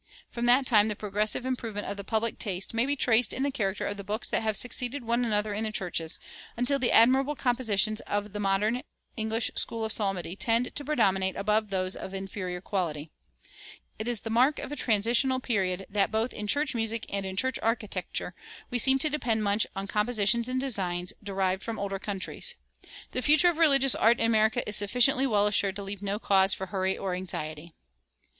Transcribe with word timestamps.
From 0.31 0.47
that 0.47 0.65
time 0.65 0.87
the 0.87 0.95
progressive 0.95 1.45
improvement 1.45 1.85
of 1.85 1.95
the 1.95 2.03
public 2.03 2.39
taste 2.39 2.73
may 2.73 2.87
be 2.87 2.95
traced 2.95 3.33
in 3.33 3.43
the 3.43 3.51
character 3.51 3.85
of 3.85 3.97
the 3.97 4.03
books 4.03 4.27
that 4.31 4.41
have 4.41 4.57
succeeded 4.57 5.03
one 5.03 5.23
another 5.23 5.53
in 5.53 5.63
the 5.63 5.71
churches, 5.71 6.19
until 6.57 6.79
the 6.79 6.91
admirable 6.91 7.35
compositions 7.35 7.99
of 8.07 8.33
the 8.33 8.39
modern 8.39 8.81
English 9.15 9.51
school 9.55 9.85
of 9.85 9.91
psalmody 9.91 10.35
tend 10.35 10.73
to 10.75 10.83
predominate 10.83 11.35
above 11.35 11.69
those 11.69 11.95
of 11.95 12.15
inferior 12.15 12.61
quality. 12.61 13.11
It 13.99 14.07
is 14.07 14.21
the 14.21 14.31
mark 14.31 14.57
of 14.57 14.71
a 14.71 14.75
transitional 14.75 15.39
period 15.39 15.85
that 15.87 16.09
both 16.09 16.33
in 16.33 16.47
church 16.47 16.73
music 16.73 17.05
and 17.07 17.23
in 17.23 17.37
church 17.37 17.59
architecture 17.61 18.33
we 18.71 18.79
seem 18.79 18.97
to 18.97 19.09
depend 19.11 19.43
much 19.43 19.67
on 19.75 19.85
compositions 19.85 20.49
and 20.49 20.59
designs 20.59 21.13
derived 21.21 21.61
from 21.61 21.77
older 21.77 21.99
countries. 21.99 22.55
The 23.11 23.21
future 23.21 23.49
of 23.49 23.57
religious 23.59 23.93
art 23.93 24.19
in 24.19 24.25
America 24.25 24.67
is 24.67 24.75
sufficiently 24.75 25.27
well 25.27 25.45
assured 25.45 25.75
to 25.75 25.83
leave 25.83 26.01
no 26.01 26.17
cause 26.17 26.55
for 26.55 26.65
hurry 26.65 26.97
or 26.97 27.13
anxiety. 27.13 27.75